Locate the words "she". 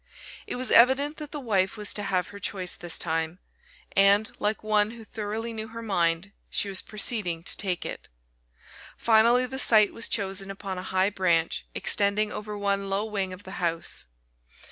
6.49-6.69